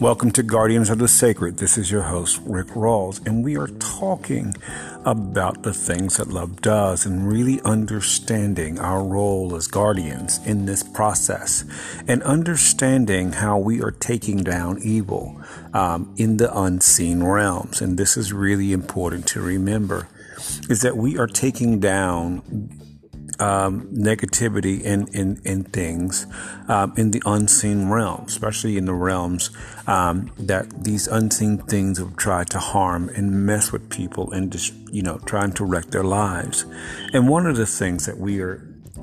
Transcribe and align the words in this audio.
Welcome 0.00 0.30
to 0.32 0.44
Guardians 0.44 0.90
of 0.90 0.98
the 0.98 1.08
Sacred. 1.08 1.56
This 1.56 1.76
is 1.76 1.90
your 1.90 2.02
host, 2.02 2.40
Rick 2.44 2.68
Rawls, 2.68 3.26
and 3.26 3.42
we 3.42 3.56
are 3.56 3.66
talking 3.66 4.54
about 5.04 5.64
the 5.64 5.74
things 5.74 6.18
that 6.18 6.28
love 6.28 6.62
does 6.62 7.04
and 7.04 7.26
really 7.26 7.60
understanding 7.62 8.78
our 8.78 9.02
role 9.02 9.56
as 9.56 9.66
guardians 9.66 10.38
in 10.46 10.66
this 10.66 10.84
process 10.84 11.64
and 12.06 12.22
understanding 12.22 13.32
how 13.32 13.58
we 13.58 13.82
are 13.82 13.90
taking 13.90 14.44
down 14.44 14.78
evil 14.84 15.42
um, 15.74 16.14
in 16.16 16.36
the 16.36 16.56
unseen 16.56 17.24
realms. 17.24 17.80
And 17.80 17.98
this 17.98 18.16
is 18.16 18.32
really 18.32 18.72
important 18.72 19.26
to 19.28 19.40
remember 19.40 20.06
is 20.70 20.82
that 20.82 20.96
we 20.96 21.18
are 21.18 21.26
taking 21.26 21.80
down 21.80 22.77
um, 23.38 23.86
negativity 23.92 24.80
in, 24.82 25.06
in, 25.08 25.40
in 25.44 25.64
things 25.64 26.26
um, 26.68 26.92
in 26.96 27.10
the 27.12 27.22
unseen 27.24 27.88
realm, 27.88 28.24
especially 28.26 28.76
in 28.76 28.84
the 28.84 28.94
realms 28.94 29.50
um, 29.86 30.30
that 30.38 30.84
these 30.84 31.06
unseen 31.06 31.58
things 31.58 31.98
have 31.98 32.16
tried 32.16 32.50
to 32.50 32.58
harm 32.58 33.08
and 33.10 33.46
mess 33.46 33.72
with 33.72 33.88
people 33.90 34.30
and 34.32 34.52
just, 34.52 34.74
you 34.92 35.02
know, 35.02 35.18
trying 35.26 35.52
to 35.52 35.64
wreck 35.64 35.86
their 35.86 36.04
lives. 36.04 36.66
And 37.12 37.28
one 37.28 37.46
of 37.46 37.56
the 37.56 37.66
things 37.66 38.06
that 38.06 38.18
we 38.18 38.40
are 38.40 38.56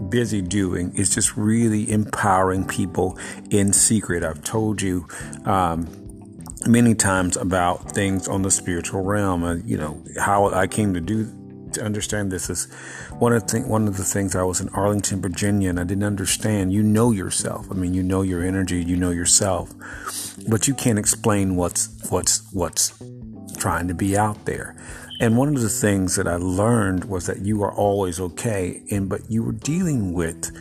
busy 0.10 0.42
doing 0.42 0.94
is 0.96 1.14
just 1.14 1.38
really 1.38 1.90
empowering 1.90 2.66
people 2.66 3.18
in 3.50 3.72
secret. 3.72 4.24
I've 4.24 4.44
told 4.44 4.82
you, 4.82 5.08
um, 5.46 5.88
many 6.68 6.96
times 6.96 7.38
about 7.38 7.92
things 7.92 8.28
on 8.28 8.42
the 8.42 8.52
spiritual 8.52 9.02
realm, 9.02 9.44
uh, 9.44 9.56
you 9.66 9.78
know, 9.78 10.04
how 10.20 10.50
I 10.52 10.68
came 10.68 10.94
to 10.94 11.02
do 11.02 11.32
to 11.76 11.84
understand 11.84 12.32
this 12.32 12.50
is 12.50 12.66
one 13.20 13.34
of 13.34 13.46
the 13.46 13.60
th- 13.60 13.66
one 13.66 13.88
of 13.88 13.98
the 13.98 14.04
things 14.04 14.36
I 14.36 14.44
was 14.44 14.60
in 14.60 14.70
Arlington, 14.70 15.22
Virginia, 15.22 15.70
and 15.70 15.80
I 15.80 15.84
didn't 15.84 16.04
understand. 16.04 16.74
You 16.74 16.84
know 16.84 17.12
yourself. 17.12 17.68
I 17.72 17.76
mean, 17.76 17.94
you 17.94 18.04
know 18.04 18.22
your 18.22 18.44
energy. 18.44 18.84
You 18.84 18.98
know 18.98 19.12
yourself, 19.12 19.74
but 20.50 20.68
you 20.68 20.74
can't 20.74 21.00
explain 21.00 21.56
what's 21.56 21.90
what's 22.10 22.52
what's 22.52 22.94
trying 23.58 23.88
to 23.88 23.94
be 23.94 24.18
out 24.18 24.46
there. 24.46 24.76
And 25.20 25.38
one 25.38 25.56
of 25.56 25.62
the 25.62 25.70
things 25.70 26.16
that 26.18 26.28
I 26.28 26.36
learned 26.36 27.06
was 27.06 27.26
that 27.28 27.40
you 27.40 27.64
are 27.64 27.74
always 27.74 28.20
okay, 28.20 28.82
and 28.92 29.08
but 29.08 29.30
you 29.30 29.44
were 29.44 29.54
dealing 29.54 30.14
with 30.14 30.52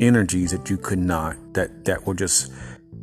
energies 0.00 0.52
that 0.52 0.70
you 0.70 0.76
could 0.76 0.98
not 0.98 1.36
that 1.54 1.84
that 1.84 2.06
were 2.06 2.14
just 2.14 2.52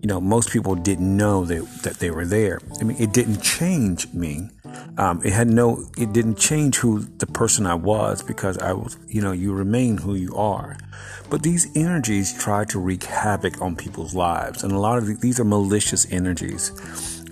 you 0.01 0.07
know 0.07 0.21
most 0.21 0.49
people 0.49 0.75
didn't 0.75 1.17
know 1.17 1.43
that 1.45 1.65
that 1.83 1.95
they 1.99 2.11
were 2.11 2.25
there. 2.25 2.61
I 2.79 2.83
mean, 2.83 2.97
it 2.99 3.11
didn't 3.11 3.41
change 3.41 4.13
me 4.13 4.49
um, 4.97 5.21
it 5.23 5.33
had 5.33 5.47
no, 5.47 5.85
it 5.97 6.13
didn't 6.13 6.37
change 6.37 6.77
who 6.77 6.99
the 6.99 7.27
person 7.27 7.65
I 7.65 7.75
was 7.75 8.21
because 8.21 8.57
I 8.57 8.73
was, 8.73 8.97
you 9.07 9.21
know, 9.21 9.31
you 9.31 9.53
remain 9.53 9.97
who 9.97 10.15
you 10.15 10.35
are. 10.35 10.77
But 11.29 11.43
these 11.43 11.67
energies 11.75 12.37
try 12.37 12.65
to 12.65 12.79
wreak 12.79 13.03
havoc 13.03 13.61
on 13.61 13.75
people's 13.75 14.13
lives. 14.13 14.63
And 14.63 14.71
a 14.71 14.79
lot 14.79 14.97
of 14.97 15.21
these 15.21 15.39
are 15.39 15.43
malicious 15.43 16.09
energies. 16.11 16.71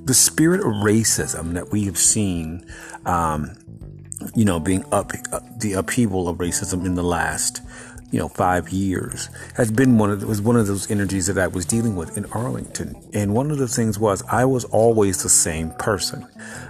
The 0.03 0.13
spirit 0.13 0.59
of 0.59 0.67
racism 0.67 1.53
that 1.53 1.71
we 1.71 1.85
have 1.85 1.97
seen, 1.97 2.65
um, 3.05 3.55
you 4.35 4.45
know, 4.45 4.59
being 4.59 4.83
up, 4.91 5.11
the 5.57 5.73
upheaval 5.73 6.27
of 6.27 6.37
racism 6.37 6.85
in 6.85 6.95
the 6.95 7.03
last 7.03 7.61
you 8.13 8.19
know, 8.19 8.29
five 8.29 8.69
years 8.69 9.27
has 9.55 9.71
been 9.71 9.97
one 9.97 10.11
of 10.11 10.23
was 10.23 10.39
one 10.39 10.55
of 10.55 10.67
those 10.67 10.91
energies 10.91 11.25
that 11.25 11.39
I 11.39 11.47
was 11.47 11.65
dealing 11.65 11.95
with 11.95 12.15
in 12.15 12.25
Arlington. 12.25 12.95
And 13.11 13.33
one 13.33 13.49
of 13.49 13.57
the 13.57 13.67
things 13.67 13.97
was 13.97 14.21
I 14.29 14.45
was 14.45 14.65
always 14.65 15.23
the 15.23 15.29
same 15.29 15.71
person, 15.71 16.27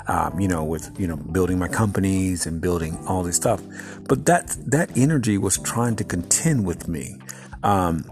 um, 0.07 0.39
you 0.39 0.47
know, 0.47 0.63
with 0.63 0.97
you 0.97 1.05
know 1.05 1.17
building 1.17 1.59
my 1.59 1.67
companies 1.67 2.45
and 2.45 2.61
building 2.61 2.97
all 3.07 3.23
this 3.23 3.35
stuff. 3.35 3.61
But 4.07 4.25
that 4.25 4.55
that 4.67 4.97
energy 4.97 5.37
was 5.37 5.57
trying 5.57 5.97
to 5.97 6.05
contend 6.05 6.65
with 6.65 6.87
me, 6.87 7.19
um, 7.61 8.09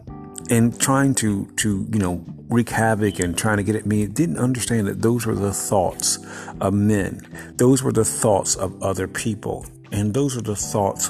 and 0.50 0.78
trying 0.78 1.16
to 1.16 1.46
to 1.56 1.88
you 1.90 2.00
know 2.00 2.26
wreak 2.50 2.68
havoc 2.68 3.20
and 3.20 3.38
trying 3.38 3.58
to 3.58 3.64
get 3.64 3.78
at 3.78 3.86
me. 3.86 4.08
Didn't 4.08 4.40
understand 4.40 4.88
that 4.88 5.02
those 5.02 5.26
were 5.26 5.36
the 5.36 5.54
thoughts 5.54 6.20
of 6.60 6.74
men. 6.74 7.22
Those 7.56 7.82
were 7.82 7.94
the 7.94 8.04
thoughts 8.04 8.56
of 8.56 8.84
other 8.84 9.08
people. 9.08 9.66
And 9.94 10.14
those 10.14 10.38
are 10.38 10.42
the 10.42 10.56
thoughts 10.56 11.10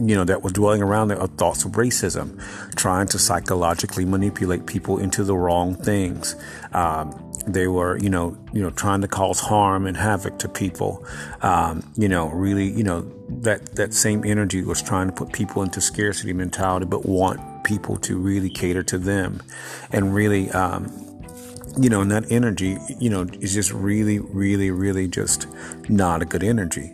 you 0.00 0.14
know, 0.14 0.24
that 0.24 0.42
was 0.42 0.52
dwelling 0.52 0.82
around 0.82 1.10
thoughts 1.36 1.64
of 1.64 1.72
racism, 1.72 2.40
trying 2.74 3.06
to 3.08 3.18
psychologically 3.18 4.04
manipulate 4.04 4.66
people 4.66 4.98
into 4.98 5.24
the 5.24 5.36
wrong 5.36 5.74
things. 5.74 6.36
Um, 6.72 7.30
they 7.46 7.66
were, 7.66 7.98
you 7.98 8.10
know, 8.10 8.36
you 8.52 8.62
know, 8.62 8.70
trying 8.70 9.00
to 9.00 9.08
cause 9.08 9.40
harm 9.40 9.86
and 9.86 9.96
havoc 9.96 10.38
to 10.40 10.48
people. 10.48 11.04
Um, 11.42 11.90
you 11.96 12.08
know, 12.08 12.28
really, 12.28 12.70
you 12.70 12.84
know, 12.84 13.10
that 13.28 13.76
that 13.76 13.94
same 13.94 14.24
energy 14.24 14.62
was 14.62 14.82
trying 14.82 15.08
to 15.08 15.12
put 15.12 15.32
people 15.32 15.62
into 15.62 15.80
scarcity 15.80 16.32
mentality, 16.32 16.86
but 16.86 17.06
want 17.06 17.64
people 17.64 17.96
to 17.96 18.18
really 18.18 18.50
cater 18.50 18.82
to 18.84 18.98
them, 18.98 19.42
and 19.90 20.14
really, 20.14 20.50
um, 20.50 20.90
you 21.78 21.88
know, 21.88 22.00
and 22.00 22.10
that 22.10 22.30
energy, 22.30 22.78
you 22.98 23.08
know, 23.10 23.26
is 23.40 23.54
just 23.54 23.72
really, 23.72 24.18
really, 24.18 24.70
really 24.70 25.08
just 25.08 25.46
not 25.88 26.22
a 26.22 26.24
good 26.24 26.42
energy. 26.42 26.92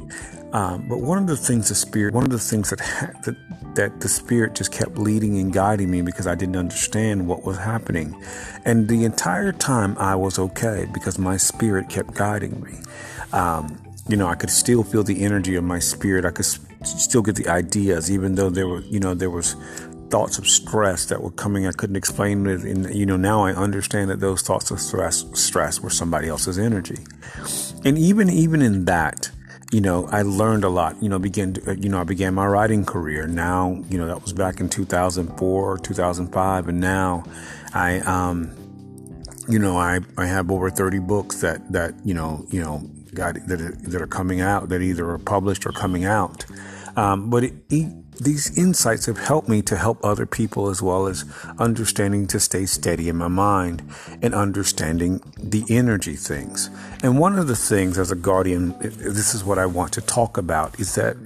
Um, 0.53 0.89
but 0.89 1.01
one 1.01 1.19
of 1.19 1.27
the 1.27 1.37
things 1.37 1.69
the 1.69 1.75
spirit, 1.75 2.15
one 2.15 2.25
of 2.25 2.31
the 2.31 2.39
things 2.39 2.71
that, 2.71 2.81
ha- 2.81 3.13
that 3.25 3.37
that 3.75 4.01
the 4.01 4.09
spirit 4.09 4.55
just 4.55 4.73
kept 4.73 4.97
leading 4.97 5.39
and 5.39 5.53
guiding 5.53 5.91
me 5.91 6.01
because 6.01 6.27
I 6.27 6.35
didn't 6.35 6.57
understand 6.57 7.27
what 7.29 7.45
was 7.45 7.59
happening, 7.59 8.21
and 8.65 8.89
the 8.89 9.05
entire 9.05 9.53
time 9.53 9.97
I 9.99 10.15
was 10.15 10.39
okay 10.39 10.87
because 10.95 11.19
my 11.19 11.37
spirit 11.37 11.89
kept 11.89 12.15
guiding 12.15 12.63
me. 12.63 12.79
Um, 13.33 13.79
you 14.09 14.17
know, 14.17 14.29
I 14.29 14.35
could 14.35 14.51
still 14.51 14.83
feel 14.85 15.03
the 15.03 15.23
energy 15.25 15.57
of 15.57 15.65
my 15.65 15.79
spirit. 15.79 16.25
I 16.25 16.31
could 16.31 16.47
still 16.85 17.23
get 17.23 17.37
the 17.37 17.49
ideas, 17.49 18.11
even 18.11 18.37
though 18.37 18.51
there 18.51 18.69
were, 18.69 18.81
you 18.83 19.01
know, 19.01 19.15
there 19.15 19.31
was 19.31 19.57
thoughts 20.11 20.39
of 20.39 20.47
stress 20.47 21.07
that 21.07 21.23
were 21.23 21.33
coming. 21.33 21.67
I 21.67 21.73
couldn't 21.73 21.97
explain 21.97 22.47
it. 22.47 22.63
And, 22.63 22.95
you 22.95 23.07
know, 23.07 23.17
now 23.17 23.45
I 23.45 23.53
understand 23.53 24.11
that 24.11 24.21
those 24.21 24.43
thoughts 24.43 24.71
of 24.71 24.81
stress, 24.81 25.25
stress 25.35 25.81
were 25.81 25.91
somebody 25.91 26.29
else's 26.29 26.59
energy. 26.59 26.99
And 27.85 27.99
even, 27.99 28.31
even 28.31 28.63
in 28.63 28.85
that, 28.85 29.31
you 29.73 29.81
know, 29.81 30.07
I 30.07 30.23
learned 30.23 30.65
a 30.65 30.69
lot. 30.69 31.03
You 31.03 31.09
know, 31.09 31.19
begin 31.19 31.55
to, 31.55 31.77
you 31.77 31.89
know, 31.89 32.01
I 32.01 32.05
began 32.05 32.35
my 32.35 32.47
writing 32.47 32.85
career. 32.85 33.27
Now, 33.27 33.83
you 33.91 33.99
know, 33.99 34.07
that 34.07 34.23
was 34.23 34.33
back 34.33 34.61
in 34.61 34.69
2004 34.69 35.73
or 35.73 35.79
2005, 35.79 36.69
and 36.69 36.81
now 36.81 37.25
I, 37.75 37.99
um, 38.01 38.55
you 39.49 39.59
know, 39.59 39.77
I 39.77 40.01
I 40.17 40.27
have 40.27 40.51
over 40.51 40.71
30 40.71 41.01
books 41.01 41.41
that 41.41 41.73
that 41.73 41.95
you 42.05 42.15
know, 42.15 42.47
you 42.51 42.61
know, 42.61 42.83
got 43.15 43.35
that 43.47 43.83
that 43.83 44.01
are 44.01 44.07
coming 44.07 44.41
out 44.41 44.69
that 44.69 44.83
either 44.83 45.11
are 45.11 45.19
published 45.19 45.67
or 45.67 45.73
coming 45.73 46.05
out. 46.05 46.45
Um, 46.97 47.29
but 47.29 47.45
it 47.45 47.55
these 48.19 48.57
insights 48.57 49.07
have 49.07 49.19
helped 49.19 49.49
me 49.49 49.63
to 49.63 49.77
help 49.77 50.03
other 50.05 50.27
people 50.27 50.69
as 50.69 50.81
well 50.81 51.07
as 51.07 51.25
understanding 51.59 52.27
to 52.29 52.41
stay 52.41 52.67
steady 52.67 53.09
in 53.09 53.17
my 53.17 53.29
mind 53.29 53.83
and 54.23 54.35
understanding 54.35 55.21
the 55.39 55.65
energy 55.69 56.15
things. 56.15 56.71
And 57.03 57.19
one 57.19 57.39
of 57.39 57.47
the 57.47 57.57
things 57.57 57.99
as 57.99 58.11
a 58.11 58.17
guardian, 58.17 58.75
this 58.81 59.35
is 59.35 59.45
what 59.45 59.59
I 59.59 59.67
want 59.67 59.93
to 59.95 60.01
talk 60.01 60.39
about 60.39 60.81
is 60.81 60.95
that 60.95 61.17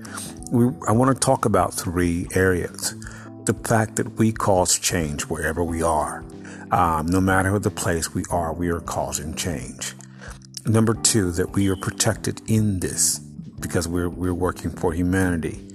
we, 0.50 0.64
I 0.88 0.92
want 0.92 1.14
to 1.14 1.20
talk 1.20 1.44
about 1.44 1.74
three 1.74 2.26
areas. 2.34 2.94
The 3.44 3.54
fact 3.54 3.96
that 3.96 4.18
we 4.18 4.32
cause 4.32 4.78
change 4.78 5.22
wherever 5.22 5.62
we 5.62 5.82
are. 5.82 6.24
Um, 6.72 7.06
no 7.06 7.20
matter 7.20 7.58
the 7.58 7.70
place 7.70 8.14
we 8.14 8.24
are, 8.30 8.52
we 8.52 8.68
are 8.68 8.80
causing 8.80 9.34
change. 9.34 9.94
Number 10.66 10.94
two, 10.94 11.32
that 11.32 11.50
we 11.50 11.68
are 11.68 11.76
protected 11.76 12.42
in 12.48 12.80
this 12.80 13.18
because 13.18 13.88
we're, 13.88 14.08
we're 14.08 14.34
working 14.34 14.70
for 14.70 14.92
humanity 14.92 15.69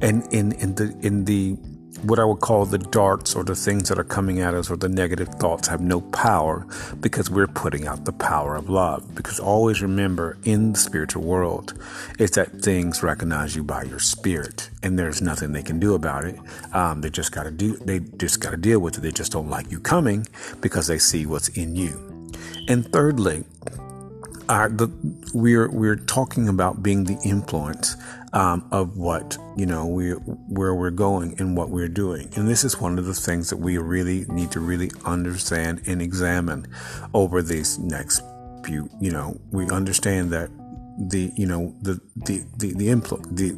and 0.00 0.26
in 0.32 0.52
in 0.52 0.74
the 0.74 0.96
in 1.00 1.24
the 1.24 1.56
what 2.02 2.18
I 2.18 2.24
would 2.24 2.40
call 2.40 2.64
the 2.64 2.78
darts 2.78 3.34
or 3.34 3.44
the 3.44 3.54
things 3.54 3.88
that 3.88 3.98
are 3.98 4.04
coming 4.04 4.40
at 4.40 4.54
us 4.54 4.70
or 4.70 4.76
the 4.76 4.88
negative 4.88 5.28
thoughts 5.28 5.68
have 5.68 5.80
no 5.80 6.00
power 6.00 6.66
because 7.00 7.30
we're 7.30 7.48
putting 7.48 7.86
out 7.86 8.04
the 8.04 8.12
power 8.12 8.54
of 8.56 8.68
love. 8.68 9.14
Because 9.14 9.40
always 9.40 9.82
remember 9.82 10.38
in 10.44 10.72
the 10.72 10.78
spiritual 10.78 11.22
world, 11.22 11.74
it's 12.18 12.36
that 12.36 12.62
things 12.62 13.02
recognize 13.02 13.56
you 13.56 13.64
by 13.64 13.82
your 13.82 13.98
spirit 13.98 14.70
and 14.82 14.98
there's 14.98 15.20
nothing 15.20 15.52
they 15.52 15.62
can 15.62 15.80
do 15.80 15.94
about 15.94 16.24
it. 16.24 16.38
Um, 16.72 17.00
they 17.00 17.10
just 17.10 17.32
got 17.32 17.44
to 17.44 17.50
do, 17.50 17.76
they 17.78 18.00
just 18.00 18.40
got 18.40 18.50
to 18.50 18.56
deal 18.56 18.78
with 18.78 18.98
it. 18.98 19.00
They 19.00 19.12
just 19.12 19.32
don't 19.32 19.50
like 19.50 19.70
you 19.70 19.80
coming 19.80 20.26
because 20.60 20.86
they 20.86 20.98
see 20.98 21.26
what's 21.26 21.48
in 21.48 21.74
you. 21.74 22.04
And 22.68 22.90
thirdly, 22.92 23.44
the, 24.48 24.90
we're, 25.34 25.70
we're 25.70 25.96
talking 25.96 26.48
about 26.48 26.82
being 26.82 27.04
the 27.04 27.18
influence 27.24 27.96
um, 28.32 28.66
of 28.72 28.96
what 28.96 29.38
you 29.56 29.64
know 29.64 29.86
we 29.86 30.10
where 30.10 30.74
we're 30.74 30.90
going 30.90 31.34
and 31.38 31.56
what 31.56 31.70
we're 31.70 31.88
doing. 31.88 32.30
And 32.36 32.48
this 32.48 32.64
is 32.64 32.80
one 32.80 32.98
of 32.98 33.06
the 33.06 33.14
things 33.14 33.50
that 33.50 33.56
we 33.56 33.78
really 33.78 34.26
need 34.28 34.50
to 34.52 34.60
really 34.60 34.90
understand 35.04 35.82
and 35.86 36.02
examine 36.02 36.66
over 37.14 37.42
these 37.42 37.78
next 37.78 38.22
few 38.64 38.90
you 39.00 39.10
know 39.10 39.40
we 39.52 39.70
understand 39.70 40.30
that 40.30 40.50
the 40.98 41.32
you 41.36 41.46
know 41.46 41.72
the 41.82 42.00
the 42.16 42.44
the 42.56 42.72
the 42.74 42.88
influ- 42.88 43.24
the 43.34 43.52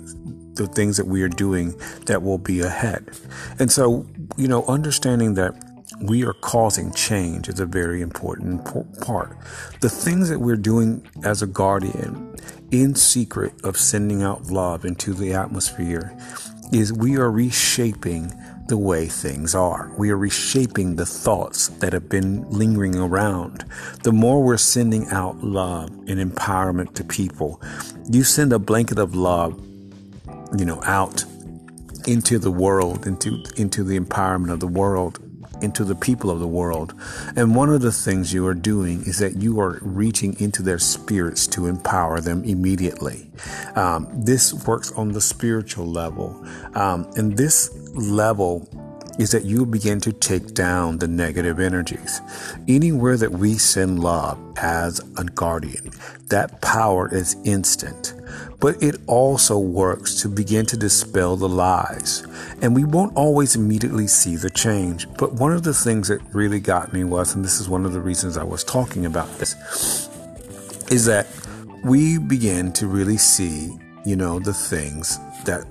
the 0.55 0.67
things 0.67 0.97
that 0.99 1.07
we 1.07 1.23
are 1.23 1.29
doing 1.29 1.75
that 2.07 2.23
will 2.23 2.39
be 2.39 2.61
ahead. 2.61 3.11
And 3.59 3.73
so 3.73 4.07
you 4.37 4.47
know 4.47 4.65
understanding 4.67 5.35
that 5.35 5.55
we 6.01 6.25
are 6.25 6.33
causing 6.33 6.93
change 6.93 7.49
is 7.49 7.61
a 7.61 7.67
very 7.67 8.01
important 8.01 8.65
part. 9.01 9.37
The 9.81 9.89
things 9.89 10.29
that 10.29 10.39
we're 10.39 10.57
doing 10.57 11.07
as 11.25 11.43
a 11.43 11.47
guardian 11.47 12.37
in 12.71 12.95
secret 12.95 13.53
of 13.65 13.77
sending 13.77 14.23
out 14.23 14.47
love 14.47 14.85
into 14.85 15.13
the 15.13 15.33
atmosphere 15.33 16.17
is 16.73 16.93
we 16.93 17.17
are 17.17 17.31
reshaping 17.31 18.33
the 18.69 18.79
way 18.79 19.07
things 19.07 19.55
are. 19.55 19.93
We 19.99 20.11
are 20.11 20.17
reshaping 20.17 20.95
the 20.95 21.07
thoughts 21.07 21.69
that 21.81 21.93
have 21.93 22.09
been 22.09 22.49
lingering 22.49 22.97
around. 22.97 23.65
The 24.05 24.13
more 24.13 24.43
we're 24.43 24.57
sending 24.57 25.09
out 25.09 25.43
love 25.43 25.91
and 26.07 26.21
empowerment 26.21 26.95
to 26.95 27.05
people, 27.05 27.61
you 28.09 28.23
send 28.23 28.53
a 28.53 28.61
blanket 28.61 28.99
of 28.99 29.17
love, 29.17 29.61
you 30.57 30.65
know, 30.65 30.81
out 30.85 31.25
into 32.07 32.39
the 32.39 32.53
world, 32.53 33.07
into 33.07 33.43
into 33.57 33.83
the 33.83 33.99
empowerment 33.99 34.53
of 34.53 34.61
the 34.61 34.69
world, 34.69 35.19
into 35.63 35.85
the 35.85 35.95
people 35.95 36.31
of 36.31 36.41
the 36.41 36.47
world. 36.47 36.95
And 37.37 37.55
one 37.55 37.71
of 37.71 37.81
the 37.81 37.93
things 37.93 38.33
you 38.33 38.47
are 38.47 38.55
doing 38.55 39.03
is 39.03 39.19
that 39.19 39.37
you 39.37 39.61
are 39.61 39.79
reaching 39.83 40.39
into 40.41 40.63
their 40.63 40.79
spirits 40.79 41.47
to 41.49 41.67
empower 41.67 42.21
them 42.21 42.45
immediately. 42.45 43.31
Um, 43.75 44.09
this 44.13 44.53
works 44.67 44.93
on 44.93 45.13
the 45.13 45.21
spiritual 45.21 45.87
level. 45.87 46.45
Um, 46.75 47.11
and 47.17 47.37
this 47.37 47.71
level 47.95 48.69
is 49.19 49.31
that 49.33 49.45
you 49.45 49.67
begin 49.67 50.01
to 50.01 50.13
take 50.13 50.55
down 50.55 50.99
the 50.99 51.09
negative 51.09 51.61
energies. 51.61 52.21
Anywhere 52.69 53.17
that 53.17 53.33
we 53.33 53.55
send 53.55 54.03
love 54.03 54.39
as 54.57 55.01
a 55.17 55.25
guardian, 55.25 55.91
that 56.29 56.61
power 56.61 57.13
is 57.13 57.37
instant. 57.45 58.15
But 58.61 58.83
it 58.83 58.97
also 59.07 59.59
works 59.59 60.21
to 60.23 60.29
begin 60.29 60.67
to 60.67 60.77
dispel 60.77 61.37
the 61.37 61.49
lies. 61.49 62.27
And 62.61 62.75
we 62.75 62.85
won't 62.85 63.17
always 63.17 63.57
immediately 63.57 64.07
see 64.07 64.37
the 64.37 64.51
change. 64.51 65.07
But 65.19 65.33
one 65.33 65.53
of 65.53 65.63
the 65.63 65.75
things 65.75 66.09
that 66.09 66.21
really 66.35 66.61
got 66.61 66.93
me 66.93 67.05
was, 67.05 67.35
and 67.35 67.45
this 67.45 67.61
is 67.61 67.69
one 67.69 67.87
of 67.87 67.93
the 67.93 68.01
reasons 68.01 68.37
I 68.37 68.45
was 68.45 68.63
talking 68.63 69.07
about 69.07 69.39
this, 69.39 69.55
is 70.91 71.07
that 71.07 71.27
we 71.85 72.19
begin 72.19 72.73
to 72.75 72.87
really 72.87 73.17
see, 73.17 73.71
you 74.05 74.17
know, 74.17 74.39
the 74.39 74.53
things 74.53 75.19
that 75.45 75.65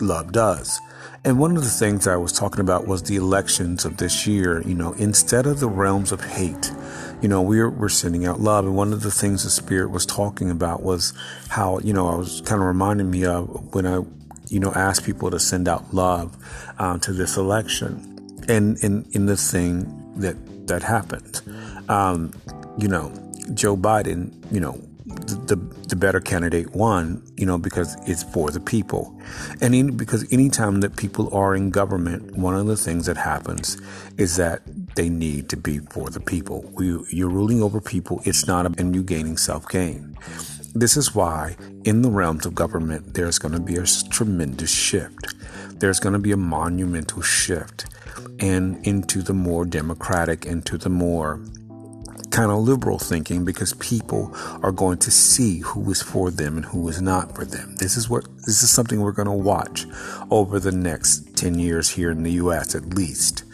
love 0.00 0.32
does. 0.32 0.80
And 1.24 1.38
one 1.38 1.56
of 1.56 1.62
the 1.62 1.70
things 1.70 2.08
I 2.08 2.16
was 2.16 2.32
talking 2.32 2.60
about 2.60 2.86
was 2.86 3.04
the 3.04 3.16
elections 3.16 3.84
of 3.84 3.98
this 3.98 4.26
year. 4.26 4.60
You 4.62 4.74
know, 4.74 4.92
instead 4.94 5.46
of 5.46 5.60
the 5.60 5.68
realms 5.68 6.10
of 6.10 6.20
hate, 6.24 6.72
you 7.20 7.28
know, 7.28 7.40
we're, 7.40 7.70
we're 7.70 7.88
sending 7.88 8.26
out 8.26 8.40
love. 8.40 8.64
And 8.64 8.74
one 8.74 8.92
of 8.92 9.02
the 9.02 9.10
things 9.10 9.44
the 9.44 9.50
Spirit 9.50 9.90
was 9.90 10.04
talking 10.04 10.50
about 10.50 10.82
was 10.82 11.12
how, 11.48 11.78
you 11.78 11.92
know, 11.92 12.08
I 12.08 12.16
was 12.16 12.40
kind 12.40 12.60
of 12.60 12.66
reminding 12.66 13.10
me 13.10 13.24
of 13.24 13.72
when 13.74 13.86
I, 13.86 14.02
you 14.48 14.58
know, 14.58 14.72
asked 14.72 15.04
people 15.04 15.30
to 15.30 15.38
send 15.38 15.68
out 15.68 15.94
love 15.94 16.36
um, 16.78 16.98
to 17.00 17.12
this 17.12 17.36
election. 17.36 18.08
And 18.48 18.76
in, 18.82 19.06
in 19.12 19.26
the 19.26 19.36
thing 19.36 20.12
that, 20.16 20.66
that 20.66 20.82
happened, 20.82 21.40
um, 21.88 22.32
you 22.78 22.88
know, 22.88 23.12
Joe 23.54 23.76
Biden, 23.76 24.32
you 24.52 24.58
know, 24.58 24.80
the, 25.46 25.56
the 25.88 25.96
better 25.96 26.20
candidate 26.20 26.72
won, 26.72 27.22
you 27.36 27.46
know, 27.46 27.58
because 27.58 27.96
it's 28.08 28.22
for 28.22 28.50
the 28.50 28.60
people. 28.60 29.18
And 29.60 29.74
in, 29.74 29.96
because 29.96 30.30
anytime 30.32 30.80
that 30.80 30.96
people 30.96 31.34
are 31.34 31.54
in 31.54 31.70
government, 31.70 32.36
one 32.36 32.54
of 32.56 32.66
the 32.66 32.76
things 32.76 33.06
that 33.06 33.16
happens 33.16 33.80
is 34.18 34.36
that 34.36 34.62
they 34.96 35.08
need 35.08 35.48
to 35.50 35.56
be 35.56 35.78
for 35.78 36.10
the 36.10 36.20
people. 36.20 36.62
We, 36.74 36.98
you're 37.10 37.28
ruling 37.28 37.62
over 37.62 37.80
people. 37.80 38.20
It's 38.24 38.46
not 38.46 38.66
about 38.66 38.94
you 38.94 39.02
gaining 39.02 39.36
self 39.36 39.68
gain. 39.68 40.16
This 40.74 40.96
is 40.96 41.14
why 41.14 41.56
in 41.84 42.02
the 42.02 42.10
realms 42.10 42.46
of 42.46 42.54
government, 42.54 43.14
there's 43.14 43.38
going 43.38 43.52
to 43.52 43.60
be 43.60 43.76
a 43.76 43.84
tremendous 43.84 44.70
shift. 44.70 45.34
There's 45.80 46.00
going 46.00 46.14
to 46.14 46.18
be 46.18 46.32
a 46.32 46.36
monumental 46.36 47.22
shift 47.22 47.86
and 48.40 48.84
into 48.86 49.22
the 49.22 49.34
more 49.34 49.64
democratic, 49.64 50.46
into 50.46 50.78
the 50.78 50.88
more 50.88 51.40
kind 52.32 52.50
of 52.50 52.58
liberal 52.58 52.98
thinking 52.98 53.44
because 53.44 53.74
people 53.74 54.34
are 54.62 54.72
going 54.72 54.98
to 54.98 55.10
see 55.10 55.58
who 55.60 55.90
is 55.90 56.02
for 56.02 56.30
them 56.30 56.56
and 56.56 56.64
who 56.66 56.88
is 56.88 57.00
not 57.00 57.34
for 57.36 57.44
them. 57.44 57.76
This 57.76 57.96
is 57.96 58.08
what 58.08 58.24
this 58.38 58.62
is 58.62 58.70
something 58.70 59.00
we're 59.00 59.12
going 59.12 59.26
to 59.26 59.32
watch 59.32 59.86
over 60.30 60.58
the 60.58 60.72
next 60.72 61.36
10 61.36 61.58
years 61.58 61.90
here 61.90 62.10
in 62.10 62.22
the 62.22 62.32
US 62.32 62.74
at 62.74 62.94
least. 62.94 63.44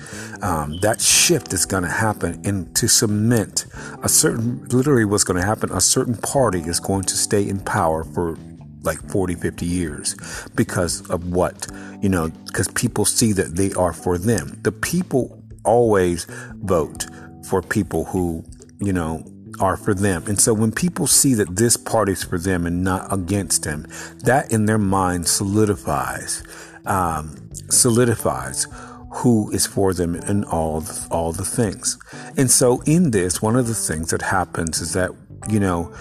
Um, 0.42 0.78
that 0.80 1.00
shift 1.00 1.52
is 1.52 1.66
going 1.66 1.82
to 1.82 1.90
happen 1.90 2.40
and 2.44 2.74
to 2.76 2.88
cement 2.88 3.66
a 4.02 4.08
certain 4.08 4.64
literally 4.68 5.04
what's 5.04 5.24
going 5.24 5.40
to 5.40 5.46
happen 5.46 5.70
a 5.72 5.80
certain 5.80 6.16
party 6.16 6.60
is 6.60 6.78
going 6.78 7.02
to 7.04 7.16
stay 7.16 7.46
in 7.46 7.58
power 7.60 8.04
for 8.04 8.38
like 8.82 8.98
40 9.10 9.34
50 9.34 9.66
years 9.66 10.14
because 10.54 11.08
of 11.10 11.32
what 11.32 11.66
you 12.00 12.08
know 12.08 12.28
because 12.46 12.68
people 12.68 13.04
see 13.04 13.32
that 13.32 13.56
they 13.56 13.72
are 13.72 13.92
for 13.92 14.16
them 14.16 14.60
the 14.62 14.72
people 14.72 15.42
always 15.64 16.26
vote 16.62 17.06
for 17.42 17.60
people 17.60 18.04
who 18.04 18.44
you 18.80 18.92
know, 18.92 19.24
are 19.60 19.76
for 19.76 19.94
them. 19.94 20.24
And 20.26 20.40
so 20.40 20.54
when 20.54 20.72
people 20.72 21.06
see 21.06 21.34
that 21.34 21.56
this 21.56 21.76
party's 21.76 22.22
for 22.22 22.38
them 22.38 22.66
and 22.66 22.84
not 22.84 23.12
against 23.12 23.64
them, 23.64 23.86
that 24.24 24.52
in 24.52 24.66
their 24.66 24.78
mind 24.78 25.26
solidifies, 25.26 26.42
um, 26.86 27.50
solidifies 27.68 28.66
who 29.10 29.50
is 29.50 29.66
for 29.66 29.94
them 29.94 30.14
and 30.14 30.44
all 30.44 30.84
all 31.10 31.32
the 31.32 31.44
things. 31.44 31.98
And 32.36 32.50
so 32.50 32.82
in 32.82 33.10
this, 33.10 33.40
one 33.40 33.56
of 33.56 33.66
the 33.66 33.74
things 33.74 34.10
that 34.10 34.22
happens 34.22 34.80
is 34.80 34.92
that, 34.92 35.10
you 35.48 35.58
know, 35.58 35.92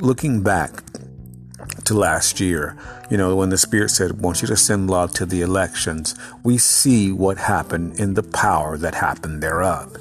looking 0.00 0.42
back 0.42 0.82
to 1.84 1.94
last 1.94 2.40
year, 2.40 2.76
you 3.10 3.16
know, 3.16 3.36
when 3.36 3.50
the 3.50 3.58
Spirit 3.58 3.90
said, 3.90 4.20
want 4.20 4.42
you 4.42 4.48
to 4.48 4.56
send 4.56 4.90
love 4.90 5.12
to 5.14 5.26
the 5.26 5.42
elections, 5.42 6.14
we 6.42 6.58
see 6.58 7.12
what 7.12 7.38
happened 7.38 7.98
in 8.00 8.14
the 8.14 8.22
power 8.22 8.76
that 8.76 8.96
happened 8.96 9.42
thereof. 9.42 9.96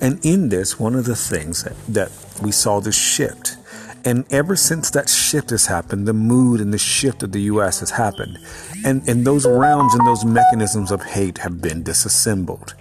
And 0.00 0.24
in 0.24 0.48
this, 0.48 0.78
one 0.78 0.94
of 0.94 1.04
the 1.04 1.16
things 1.16 1.64
that, 1.88 2.10
we 2.40 2.52
saw 2.52 2.78
this 2.78 2.96
shift. 2.96 3.56
And 4.04 4.24
ever 4.32 4.54
since 4.54 4.90
that 4.90 5.08
shift 5.08 5.50
has 5.50 5.66
happened, 5.66 6.06
the 6.06 6.12
mood 6.12 6.60
and 6.60 6.72
the 6.72 6.78
shift 6.78 7.24
of 7.24 7.32
the 7.32 7.40
U.S. 7.42 7.80
has 7.80 7.90
happened. 7.90 8.38
And, 8.84 9.06
and 9.08 9.26
those 9.26 9.44
realms 9.44 9.92
and 9.94 10.06
those 10.06 10.24
mechanisms 10.24 10.92
of 10.92 11.02
hate 11.02 11.38
have 11.38 11.60
been 11.60 11.82
disassembled. 11.82 12.74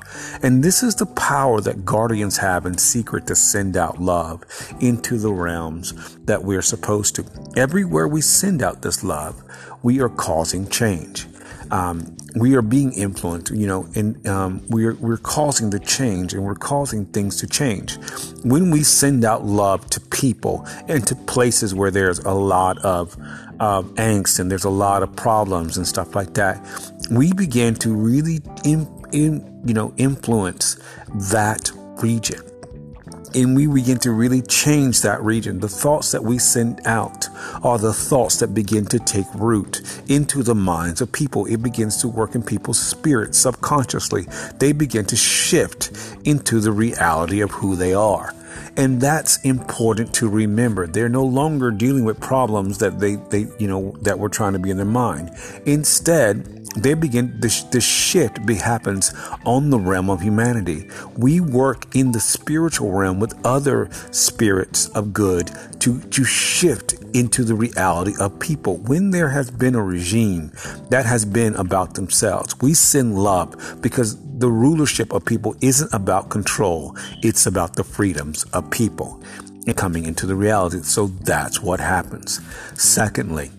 And 0.44 0.64
this 0.64 0.84
is 0.84 0.94
the 0.96 1.08
power 1.08 1.60
that 1.62 1.86
guardians 1.86 2.38
have 2.38 2.68
in 2.68 2.78
secret 2.78 3.26
to 3.28 3.36
send 3.36 3.76
out 3.76 4.00
love 4.00 4.44
into 4.80 5.18
the 5.18 5.34
realms 5.34 6.18
that 6.26 6.44
we're 6.44 6.62
supposed 6.62 7.16
to. 7.16 7.26
Everywhere 7.56 8.08
we 8.08 8.22
send 8.22 8.62
out 8.62 8.84
this 8.84 9.04
love, 9.04 9.44
we 9.82 10.00
are 10.00 10.10
causing 10.10 10.70
change 10.70 11.26
um, 11.72 12.16
we 12.40 12.56
are 12.56 12.62
being 12.62 12.94
influenced, 12.94 13.52
you 13.52 13.68
know, 13.68 13.88
and 13.96 14.26
um, 14.28 14.62
we're 14.70 14.96
we're 14.96 15.18
causing 15.18 15.70
the 15.70 15.80
change, 15.80 16.34
and 16.34 16.44
we're 16.44 16.56
causing 16.56 17.06
things 17.06 17.38
to 17.38 17.48
change. 17.48 17.98
When 18.44 18.72
we 18.72 18.84
send 18.84 19.26
out 19.26 19.46
love 19.46 19.90
to 19.92 20.00
people 20.00 20.66
and 20.88 21.06
to 21.08 21.16
places 21.16 21.74
where 21.74 21.92
there's 21.92 22.20
a 22.20 22.34
lot 22.34 22.78
of 22.80 23.18
uh, 23.60 23.82
angst 23.96 24.40
and 24.40 24.52
there's 24.52 24.66
a 24.66 24.70
lot 24.70 25.04
of 25.04 25.16
problems 25.16 25.78
and 25.78 25.88
stuff 25.88 26.16
like 26.16 26.34
that, 26.36 26.64
we 27.12 27.34
begin 27.34 27.76
to 27.76 27.94
really, 27.94 28.40
in, 28.64 28.88
in, 29.12 29.64
you 29.66 29.74
know, 29.74 29.94
influence 29.98 30.78
that 31.32 31.72
region 32.02 32.47
and 33.38 33.56
we 33.56 33.68
begin 33.68 34.00
to 34.00 34.12
really 34.12 34.42
change 34.42 35.02
that 35.02 35.22
region. 35.22 35.60
The 35.60 35.70
thoughts 35.70 36.12
that 36.12 36.24
we 36.24 36.40
send 36.40 36.82
out 36.86 37.28
are 37.64 37.78
the 37.78 37.94
thoughts 37.94 38.38
that 38.38 38.54
begin 38.54 38.86
to 38.86 39.00
take 39.00 39.28
root 39.36 39.82
into 40.08 40.42
the 40.42 40.56
minds 40.56 41.02
of 41.02 41.12
people. 41.12 41.46
It 41.46 41.62
begins 41.62 41.98
to 41.98 42.08
work 42.08 42.34
in 42.34 42.42
people's 42.42 42.80
spirits 42.80 43.38
subconsciously. 43.38 44.24
They 44.58 44.72
begin 44.72 45.06
to 45.06 45.16
shift 45.16 45.92
into 46.26 46.60
the 46.60 46.72
reality 46.72 47.42
of 47.42 47.52
who 47.52 47.76
they 47.76 47.94
are. 47.94 48.34
And 48.76 49.00
that's 49.00 49.44
important 49.44 50.14
to 50.16 50.28
remember. 50.30 50.88
They're 50.88 51.10
no 51.10 51.24
longer 51.24 51.70
dealing 51.70 52.06
with 52.06 52.20
problems 52.20 52.80
that 52.80 53.00
they, 53.00 53.16
they, 53.16 53.48
you 53.60 53.68
know, 53.68 53.96
that 54.02 54.18
were 54.18 54.30
trying 54.30 54.54
to 54.54 54.60
be 54.60 54.72
in 54.72 54.78
their 54.78 54.86
mind. 54.86 55.32
Instead, 55.66 56.57
they 56.76 56.94
begin 56.94 57.40
the, 57.40 57.68
the 57.72 57.82
shift 57.82 58.38
happens 58.50 59.14
on 59.46 59.70
the 59.70 59.80
realm 59.80 60.10
of 60.10 60.22
humanity. 60.22 60.90
We 61.18 61.40
work 61.40 61.96
in 61.96 62.12
the 62.12 62.20
spiritual 62.20 62.92
realm 62.92 63.20
with 63.20 63.34
other 63.46 63.90
spirits 64.12 64.88
of 64.90 65.14
good 65.14 65.52
to 65.80 66.00
to 66.00 66.24
shift 66.24 66.94
into 67.14 67.44
the 67.44 67.56
reality 67.56 68.14
of 68.20 68.40
people. 68.40 68.78
When 68.78 69.12
there 69.12 69.30
has 69.30 69.50
been 69.50 69.76
a 69.76 69.84
regime 69.84 70.52
that 70.90 71.06
has 71.06 71.26
been 71.26 71.56
about 71.56 71.96
themselves 71.96 72.60
we 72.60 72.74
send 72.74 73.18
love 73.18 73.78
because 73.82 74.18
the 74.40 74.50
rulership 74.50 75.14
of 75.14 75.26
people 75.26 75.56
isn't 75.62 75.92
about 75.94 76.30
control. 76.30 76.96
It's 77.24 77.46
about 77.46 77.76
the 77.76 77.84
freedoms 77.84 78.44
of 78.54 78.70
people 78.70 79.22
and 79.66 79.76
coming 79.76 80.06
into 80.06 80.26
the 80.26 80.36
reality. 80.36 80.82
So 80.82 81.08
that's 81.08 81.62
what 81.62 81.80
happens. 81.80 82.40
Secondly 82.76 83.52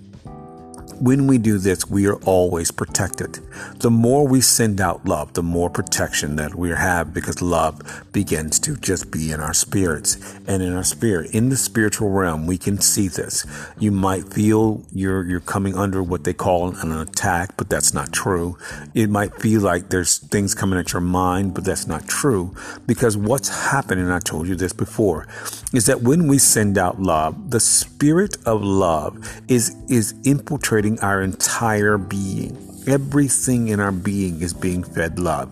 when 1.00 1.26
we 1.26 1.38
do 1.38 1.58
this, 1.58 1.88
we 1.88 2.06
are 2.06 2.16
always 2.24 2.70
protected. 2.70 3.38
The 3.76 3.90
more 3.90 4.26
we 4.26 4.40
send 4.40 4.80
out 4.80 5.04
love, 5.04 5.34
the 5.34 5.42
more 5.42 5.70
protection 5.70 6.36
that 6.36 6.54
we 6.54 6.70
have 6.70 7.14
because 7.14 7.40
love 7.42 8.04
begins 8.12 8.58
to 8.60 8.76
just 8.76 9.10
be 9.10 9.30
in 9.30 9.40
our 9.40 9.54
spirits 9.54 10.16
and 10.46 10.62
in 10.62 10.74
our 10.74 10.84
spirit. 10.84 11.34
In 11.34 11.48
the 11.48 11.56
spiritual 11.56 12.10
realm, 12.10 12.46
we 12.46 12.58
can 12.58 12.80
see 12.80 13.08
this. 13.08 13.46
You 13.78 13.92
might 13.92 14.32
feel 14.32 14.82
you're, 14.92 15.24
you're 15.24 15.40
coming 15.40 15.76
under 15.76 16.02
what 16.02 16.24
they 16.24 16.32
call 16.32 16.74
an 16.76 16.92
attack, 16.92 17.56
but 17.56 17.68
that's 17.68 17.94
not 17.94 18.12
true. 18.12 18.56
It 18.94 19.10
might 19.10 19.34
feel 19.40 19.60
like 19.60 19.90
there's 19.90 20.18
things 20.18 20.54
coming 20.54 20.78
at 20.78 20.92
your 20.92 21.02
mind, 21.02 21.54
but 21.54 21.64
that's 21.64 21.86
not 21.86 22.08
true 22.08 22.54
because 22.86 23.16
what's 23.16 23.48
happening, 23.70 24.10
I 24.10 24.18
told 24.18 24.48
you 24.48 24.56
this 24.56 24.72
before, 24.72 25.26
is 25.72 25.86
that 25.86 26.02
when 26.02 26.26
we 26.26 26.38
send 26.38 26.78
out 26.78 27.00
love, 27.00 27.50
the 27.50 27.60
spirit 27.60 28.36
of 28.46 28.62
love 28.62 29.40
is, 29.48 29.76
is 29.88 30.14
infiltrating 30.24 30.87
our 31.00 31.20
entire 31.20 31.98
being. 31.98 32.56
Everything 32.86 33.68
in 33.68 33.80
our 33.80 33.92
being 33.92 34.40
is 34.40 34.54
being 34.54 34.82
fed 34.82 35.18
love. 35.18 35.50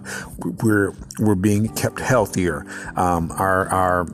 We're 0.62 0.94
we're 1.18 1.34
being 1.34 1.68
kept 1.74 2.00
healthier. 2.00 2.64
Um, 2.96 3.30
our 3.32 3.68
our 3.68 4.06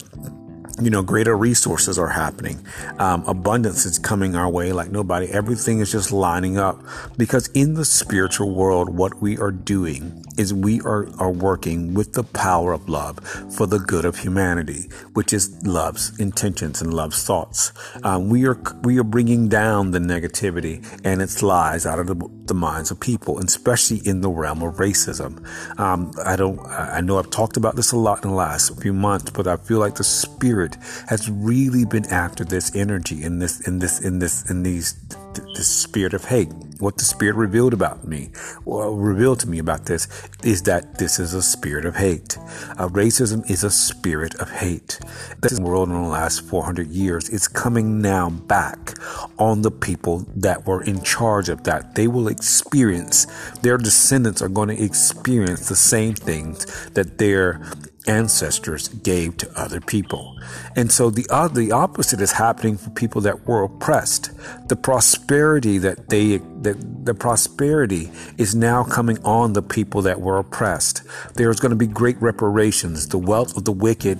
you 0.84 0.90
know, 0.90 1.02
greater 1.02 1.36
resources 1.36 1.98
are 1.98 2.08
happening. 2.08 2.64
Um, 2.98 3.24
abundance 3.26 3.86
is 3.86 3.98
coming 3.98 4.34
our 4.34 4.48
way 4.48 4.72
like 4.72 4.90
nobody. 4.90 5.28
Everything 5.28 5.80
is 5.80 5.92
just 5.92 6.12
lining 6.12 6.58
up 6.58 6.82
because 7.16 7.48
in 7.48 7.74
the 7.74 7.84
spiritual 7.84 8.54
world, 8.54 8.90
what 8.90 9.20
we 9.20 9.38
are 9.38 9.50
doing 9.50 10.24
is 10.38 10.52
we 10.54 10.80
are, 10.80 11.08
are 11.18 11.30
working 11.30 11.94
with 11.94 12.14
the 12.14 12.24
power 12.24 12.72
of 12.72 12.88
love 12.88 13.18
for 13.54 13.66
the 13.66 13.78
good 13.78 14.04
of 14.04 14.18
humanity, 14.18 14.88
which 15.12 15.32
is 15.32 15.64
love's 15.66 16.18
intentions 16.18 16.80
and 16.80 16.92
love's 16.94 17.22
thoughts. 17.24 17.72
Um, 18.02 18.28
we 18.28 18.46
are, 18.46 18.58
we 18.82 18.98
are 18.98 19.04
bringing 19.04 19.48
down 19.48 19.90
the 19.90 19.98
negativity 19.98 20.84
and 21.04 21.20
its 21.20 21.42
lies 21.42 21.86
out 21.86 21.98
of 21.98 22.06
the, 22.06 22.30
the 22.46 22.54
minds 22.54 22.90
of 22.90 23.00
people, 23.00 23.38
especially 23.38 23.98
in 24.06 24.20
the 24.20 24.30
realm 24.30 24.62
of 24.62 24.76
racism. 24.76 25.46
Um, 25.78 26.12
I 26.24 26.36
don't, 26.36 26.58
I 26.66 27.00
know 27.00 27.18
I've 27.18 27.30
talked 27.30 27.56
about 27.56 27.76
this 27.76 27.92
a 27.92 27.96
lot 27.96 28.24
in 28.24 28.30
the 28.30 28.36
last 28.36 28.80
few 28.80 28.92
months, 28.92 29.30
but 29.30 29.46
I 29.46 29.56
feel 29.56 29.78
like 29.78 29.96
the 29.96 30.04
spirit 30.04 30.71
has 31.08 31.30
really 31.30 31.84
been 31.84 32.06
after 32.06 32.44
this 32.44 32.74
energy 32.74 33.22
in 33.22 33.38
this 33.38 33.66
in 33.66 33.78
this 33.78 34.00
in 34.00 34.18
this 34.18 34.50
in 34.50 34.62
these 34.62 34.94
this 35.34 35.68
spirit 35.68 36.14
of 36.14 36.24
hate. 36.26 36.52
What 36.78 36.96
the 36.96 37.04
spirit 37.04 37.36
revealed 37.36 37.72
about 37.72 38.06
me, 38.06 38.30
or 38.64 38.94
revealed 38.94 39.40
to 39.40 39.48
me 39.48 39.58
about 39.58 39.86
this, 39.86 40.08
is 40.42 40.62
that 40.62 40.98
this 40.98 41.18
is 41.18 41.32
a 41.32 41.42
spirit 41.42 41.84
of 41.84 41.96
hate. 41.96 42.36
Uh, 42.76 42.88
racism 42.88 43.48
is 43.48 43.62
a 43.62 43.70
spirit 43.70 44.34
of 44.36 44.50
hate. 44.50 44.98
This 45.40 45.60
world 45.60 45.88
in 45.90 45.94
the 45.94 46.08
last 46.08 46.42
400 46.48 46.88
years 46.88 47.28
is 47.28 47.46
coming 47.46 48.00
now 48.02 48.30
back 48.30 48.94
on 49.38 49.62
the 49.62 49.70
people 49.70 50.26
that 50.34 50.66
were 50.66 50.82
in 50.82 51.02
charge 51.02 51.48
of 51.48 51.64
that. 51.64 51.94
They 51.94 52.08
will 52.08 52.28
experience, 52.28 53.26
their 53.62 53.78
descendants 53.78 54.42
are 54.42 54.48
going 54.48 54.68
to 54.68 54.82
experience 54.82 55.68
the 55.68 55.76
same 55.76 56.14
things 56.14 56.66
that 56.90 57.18
their 57.18 57.60
ancestors 58.06 58.88
gave 58.88 59.36
to 59.38 59.50
other 59.54 59.80
people. 59.80 60.36
And 60.74 60.90
so 60.90 61.10
the 61.10 61.26
uh, 61.30 61.48
the 61.48 61.72
opposite 61.72 62.20
is 62.20 62.32
happening 62.32 62.76
for 62.76 62.90
people 62.90 63.20
that 63.22 63.46
were 63.46 63.62
oppressed. 63.62 64.30
The 64.68 64.76
prosperity 64.76 65.78
that 65.78 66.08
they 66.08 66.38
that 66.38 67.04
the 67.04 67.14
prosperity 67.14 68.10
is 68.38 68.54
now 68.54 68.84
coming 68.84 69.22
on 69.24 69.52
the 69.52 69.62
people 69.62 70.02
that 70.02 70.20
were 70.20 70.38
oppressed. 70.38 71.02
There's 71.34 71.60
going 71.60 71.70
to 71.70 71.76
be 71.76 71.86
great 71.86 72.20
reparations. 72.20 73.08
The 73.08 73.18
wealth 73.18 73.56
of 73.56 73.64
the 73.64 73.72
wicked 73.72 74.18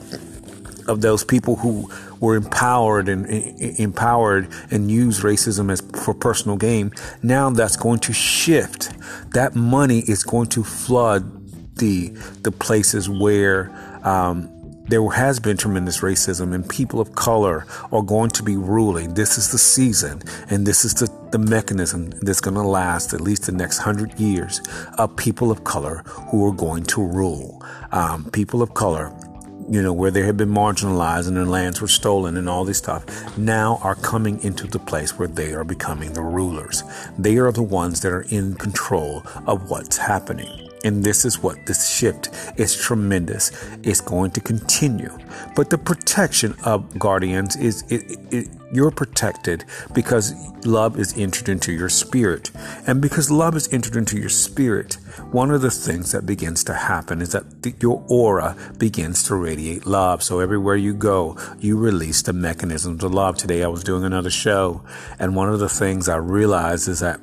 of 0.89 1.01
those 1.01 1.25
people 1.25 1.57
who 1.57 1.89
were 2.21 2.37
empowered 2.37 3.09
and 3.09 3.27
empowered 3.27 4.49
and 4.71 4.91
used 4.91 5.23
racism 5.23 5.71
as 5.71 5.81
for 5.81 6.15
personal 6.15 6.57
gain. 6.57 6.93
Now 7.23 7.51
that's 7.51 7.77
going 7.77 8.01
to 8.01 8.13
shift. 8.13 8.91
That 9.33 9.55
money 9.55 10.01
is 10.01 10.25
going 10.25 10.49
to 10.49 10.65
flood 10.65 11.42
the 11.77 12.09
the 12.43 12.53
places 12.53 13.09
where 13.09 13.71
um, 14.05 14.51
there 14.89 15.09
has 15.11 15.41
been 15.41 15.57
tremendous 15.57 16.01
racism 16.01 16.55
and 16.55 16.69
people 16.69 17.01
of 17.01 17.15
color 17.15 17.67
are 17.93 18.03
going 18.03 18.31
to 18.31 18.43
be 18.43 18.57
ruling. 18.57 19.15
This 19.15 19.39
is 19.39 19.51
the 19.51 19.59
season 19.59 20.23
and 20.51 20.67
this 20.67 20.85
is 20.85 20.95
the, 20.95 21.11
the 21.31 21.39
mechanism 21.39 22.11
that's 22.21 22.41
going 22.41 22.57
to 22.57 22.63
last 22.63 23.15
at 23.15 23.21
least 23.21 23.47
the 23.47 23.53
next 23.53 23.79
hundred 23.79 24.19
years 24.19 24.61
of 24.99 25.17
people 25.17 25.51
of 25.51 25.65
color 25.65 26.03
who 26.31 26.47
are 26.47 26.53
going 26.53 26.85
to 26.85 27.03
rule. 27.03 27.65
Um, 27.93 28.31
people 28.33 28.61
of 28.61 28.75
color, 28.75 29.15
you 29.71 29.81
know, 29.81 29.93
where 29.93 30.11
they 30.11 30.23
had 30.23 30.37
been 30.37 30.51
marginalized 30.51 31.29
and 31.29 31.37
their 31.37 31.47
lands 31.47 31.81
were 31.81 31.89
stolen 31.89 32.37
and 32.37 32.49
all 32.49 32.65
this 32.65 32.79
stuff, 32.79 33.39
now 33.39 33.79
are 33.83 33.95
coming 33.95 34.43
into 34.43 34.67
the 34.67 34.81
place 34.81 35.19
where 35.19 35.29
they 35.29 35.55
are 35.55 35.65
becoming 35.65 36.13
the 36.13 36.23
rulers. 36.23 36.83
They 37.17 37.39
are 37.39 37.53
the 37.53 37.63
ones 37.63 38.01
that 38.01 38.13
are 38.13 38.27
in 38.29 38.57
control 38.57 39.23
of 39.47 39.71
what's 39.71 39.97
happening. 39.97 40.72
And 40.85 41.05
this 41.05 41.25
is 41.25 41.43
what 41.43 41.67
this 41.67 41.89
shift 41.89 42.29
is 42.57 42.77
tremendous. 42.77 43.53
It's 43.83 44.01
going 44.01 44.33
to 44.33 44.41
continue. 44.41 45.17
But 45.55 45.71
the 45.71 45.79
protection 45.79 46.57
of 46.65 46.99
guardians 46.99 47.57
is 47.57 47.83
it, 47.91 48.19
it, 48.33 48.49
you're 48.73 48.91
protected 48.91 49.65
because 49.95 50.35
love 50.65 50.99
is 50.99 51.17
entered 51.17 51.49
into 51.49 51.73
your 51.73 51.89
spirit. 51.89 52.51
And 52.87 53.01
because 53.01 53.31
love 53.31 53.55
is 53.55 53.73
entered 53.73 53.97
into 53.97 54.19
your 54.19 54.29
spirit, 54.29 54.95
one 55.31 55.51
of 55.51 55.61
the 55.61 55.71
things 55.71 56.13
that 56.13 56.25
begins 56.27 56.65
to 56.65 56.75
happen 56.75 57.21
is 57.21 57.33
that 57.33 57.63
the, 57.63 57.75
your 57.81 58.05
aura 58.09 58.57
begins 58.79 59.23
to 59.25 59.35
radiate 59.35 59.87
love. 59.87 60.23
So 60.23 60.41
everywhere 60.41 60.77
you 60.77 60.95
go, 60.95 61.37
you 61.61 61.79
release 61.79 62.23
the 62.23 62.33
mechanisms 62.33 63.05
of 63.05 63.13
love. 63.13 63.37
Today 63.37 63.63
I 63.63 63.69
was 63.69 63.85
doing 63.85 64.05
another 64.05 64.31
show, 64.31 64.83
and 65.19 65.37
one 65.37 65.49
of 65.49 65.59
the 65.61 65.69
things 65.69 66.09
I 66.09 66.17
realized 66.17 66.89
is 66.89 67.01
that 67.01 67.21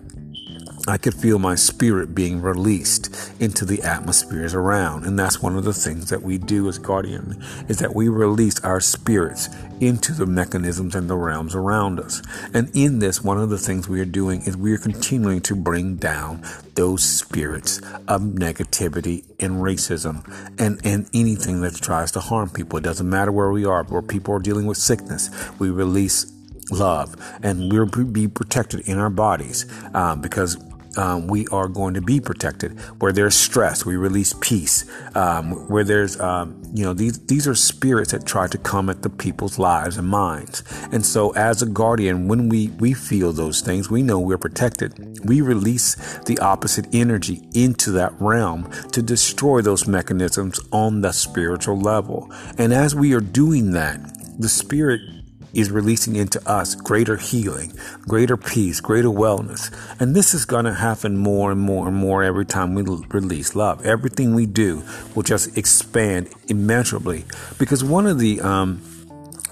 I 0.87 0.97
could 0.97 1.13
feel 1.13 1.39
my 1.39 1.55
spirit 1.55 2.15
being 2.15 2.41
released 2.41 3.31
into 3.39 3.65
the 3.65 3.81
atmospheres 3.83 4.53
around. 4.53 5.05
And 5.05 5.17
that's 5.17 5.41
one 5.41 5.57
of 5.57 5.63
the 5.63 5.73
things 5.73 6.09
that 6.09 6.21
we 6.21 6.37
do 6.37 6.67
as 6.67 6.77
guardian 6.77 7.43
is 7.67 7.79
that 7.79 7.95
we 7.95 8.07
release 8.07 8.59
our 8.61 8.79
spirits 8.79 9.49
into 9.79 10.13
the 10.13 10.25
mechanisms 10.25 10.95
and 10.95 11.09
the 11.09 11.15
realms 11.15 11.55
around 11.55 11.99
us. 11.99 12.21
And 12.53 12.69
in 12.73 12.99
this, 12.99 13.23
one 13.23 13.39
of 13.39 13.49
the 13.49 13.57
things 13.57 13.87
we 13.87 14.01
are 14.01 14.05
doing 14.05 14.41
is 14.41 14.57
we 14.57 14.73
are 14.73 14.77
continuing 14.77 15.41
to 15.41 15.55
bring 15.55 15.95
down 15.95 16.43
those 16.75 17.03
spirits 17.03 17.79
of 18.07 18.21
negativity 18.21 19.25
and 19.39 19.61
racism 19.61 20.25
and, 20.59 20.79
and 20.85 21.09
anything 21.13 21.61
that 21.61 21.75
tries 21.75 22.11
to 22.13 22.19
harm 22.19 22.49
people. 22.49 22.77
It 22.77 22.83
doesn't 22.83 23.09
matter 23.09 23.31
where 23.31 23.51
we 23.51 23.65
are, 23.65 23.83
where 23.83 24.01
people 24.01 24.33
are 24.33 24.39
dealing 24.39 24.65
with 24.65 24.77
sickness. 24.77 25.29
We 25.59 25.69
release 25.69 26.31
love 26.71 27.15
and 27.41 27.71
we'll 27.71 27.85
be 27.85 28.27
protected 28.27 28.81
in 28.81 28.97
our 28.97 29.09
bodies 29.09 29.65
um, 29.93 30.21
because 30.21 30.57
um, 30.99 31.27
we 31.27 31.47
are 31.47 31.69
going 31.69 31.93
to 31.93 32.01
be 32.01 32.19
protected. 32.19 32.77
Where 32.99 33.13
there's 33.13 33.35
stress, 33.35 33.85
we 33.85 33.95
release 33.95 34.35
peace. 34.41 34.83
Um, 35.15 35.69
where 35.69 35.85
there's, 35.85 36.19
um, 36.19 36.61
you 36.73 36.83
know, 36.83 36.93
these 36.93 37.17
these 37.25 37.47
are 37.47 37.55
spirits 37.55 38.11
that 38.11 38.25
try 38.25 38.47
to 38.47 38.57
come 38.57 38.89
at 38.89 39.01
the 39.01 39.09
people's 39.09 39.57
lives 39.57 39.95
and 39.95 40.07
minds. 40.09 40.61
And 40.91 41.05
so, 41.05 41.29
as 41.35 41.61
a 41.61 41.65
guardian, 41.65 42.27
when 42.27 42.49
we 42.49 42.67
we 42.79 42.93
feel 42.93 43.31
those 43.31 43.61
things, 43.61 43.89
we 43.89 44.03
know 44.03 44.19
we're 44.19 44.37
protected. 44.37 45.25
We 45.25 45.39
release 45.39 45.95
the 46.25 46.37
opposite 46.39 46.87
energy 46.93 47.47
into 47.53 47.91
that 47.91 48.13
realm 48.19 48.69
to 48.91 49.01
destroy 49.01 49.61
those 49.61 49.87
mechanisms 49.87 50.59
on 50.73 50.99
the 50.99 51.13
spiritual 51.13 51.79
level. 51.79 52.29
And 52.57 52.73
as 52.73 52.93
we 52.93 53.13
are 53.13 53.21
doing 53.21 53.71
that, 53.71 53.99
the 54.37 54.49
spirit 54.49 55.01
is 55.53 55.71
releasing 55.71 56.15
into 56.15 56.41
us 56.49 56.75
greater 56.75 57.17
healing, 57.17 57.73
greater 58.01 58.37
peace, 58.37 58.79
greater 58.79 59.09
wellness. 59.09 59.73
And 59.99 60.15
this 60.15 60.33
is 60.33 60.45
going 60.45 60.65
to 60.65 60.73
happen 60.73 61.17
more 61.17 61.51
and 61.51 61.59
more 61.59 61.87
and 61.87 61.95
more 61.95 62.23
every 62.23 62.45
time 62.45 62.75
we 62.75 62.83
release 62.83 63.55
love. 63.55 63.85
Everything 63.85 64.35
we 64.35 64.45
do 64.45 64.83
will 65.15 65.23
just 65.23 65.57
expand 65.57 66.29
immeasurably. 66.47 67.25
Because 67.57 67.83
one 67.83 68.05
of 68.05 68.19
the 68.19 68.41
um, 68.41 68.77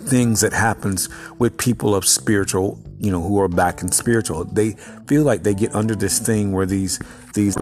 things 0.02 0.42
that 0.42 0.54
happens 0.54 1.10
with 1.40 1.58
people 1.58 1.96
of 1.96 2.06
spiritual, 2.06 2.80
you 3.00 3.12
know, 3.12 3.22
who 3.22 3.40
are 3.40 3.48
back 3.48 3.82
in 3.82 3.92
spiritual, 3.92 4.46
they 4.46 4.72
feel 5.08 5.24
like 5.24 5.44
they 5.44 5.54
get 5.54 5.74
under 5.76 5.96
this 5.96 6.20
thing 6.20 6.52
where 6.52 6.66
these, 6.66 7.00
these, 7.34 7.56